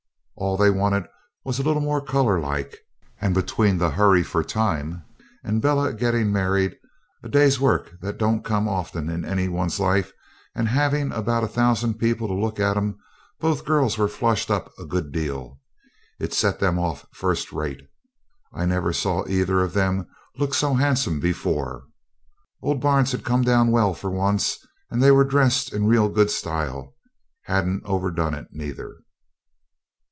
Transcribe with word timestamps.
All 0.37 0.57
they 0.57 0.71
wanted 0.71 1.03
was 1.45 1.59
a 1.59 1.61
little 1.61 1.83
more 1.83 2.03
colour 2.03 2.39
like, 2.39 2.75
and 3.19 3.35
between 3.35 3.77
the 3.77 3.91
hurry 3.91 4.23
for 4.23 4.43
time 4.43 5.03
and 5.43 5.61
Bella 5.61 5.93
getting 5.93 6.31
married, 6.31 6.75
a 7.21 7.29
day's 7.29 7.59
work 7.59 7.99
that 8.01 8.17
don't 8.17 8.43
come 8.43 8.67
often 8.67 9.07
in 9.07 9.23
any 9.23 9.47
one's 9.47 9.79
life, 9.79 10.11
and 10.55 10.67
having 10.67 11.11
about 11.11 11.43
a 11.43 11.47
thousand 11.47 11.99
people 11.99 12.27
to 12.27 12.33
look 12.33 12.59
at 12.59 12.75
'em, 12.75 12.97
both 13.39 13.59
the 13.59 13.65
girls 13.65 13.99
were 13.99 14.07
flushed 14.07 14.49
up 14.49 14.71
a 14.79 14.83
good 14.85 15.11
deal. 15.11 15.59
It 16.17 16.33
set 16.33 16.57
them 16.59 16.79
off 16.79 17.05
first 17.13 17.53
rate. 17.53 17.83
I 18.51 18.65
never 18.65 18.93
saw 18.93 19.27
either 19.27 19.61
of 19.61 19.73
them 19.75 20.07
look 20.39 20.55
so 20.55 20.73
handsome 20.73 21.19
before. 21.19 21.83
Old 22.63 22.81
Barnes 22.81 23.11
had 23.11 23.23
come 23.23 23.43
down 23.43 23.69
well 23.69 23.93
for 23.93 24.09
once, 24.09 24.57
and 24.89 25.03
they 25.03 25.11
were 25.11 25.23
dressed 25.23 25.71
in 25.71 25.85
real 25.85 26.09
good 26.09 26.31
style 26.31 26.95
hadn't 27.43 27.83
overdone 27.85 28.33
it 28.33 28.47
neither. 28.49 28.95